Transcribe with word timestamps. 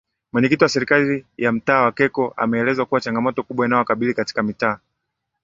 Mwenyekiti 0.33 0.63
wa 0.63 0.69
Serikali 0.69 1.25
ya 1.37 1.51
mtaa 1.51 1.81
wa 1.81 1.91
Keko 1.91 2.33
ameeleza 2.37 2.85
kuwa 2.85 3.01
changamoto 3.01 3.43
kubwa 3.43 3.65
inayowakabili 3.65 4.13
katika 4.13 4.43
mtaa 4.43 4.79